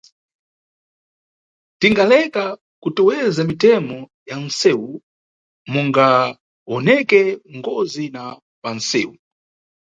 [1.79, 2.43] Tingaleka
[2.83, 3.97] kuteweza mitemo
[4.29, 4.89] ya munʼsewu,
[5.71, 7.21] kungawoneke
[7.57, 8.23] ngozi za
[8.61, 9.13] panʼsewu.